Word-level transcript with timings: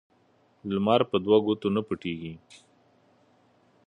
لمر 0.73 1.01
په 1.11 1.17
دو 1.25 1.35
ګوتو 1.45 1.67
نه 1.75 1.81
پټېږي 1.87 2.33